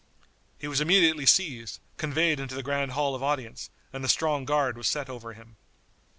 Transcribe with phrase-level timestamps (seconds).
[0.57, 4.75] He was immediately seized, conveyed into the grand hall of audience, and a strong guard
[4.75, 5.57] was set over him.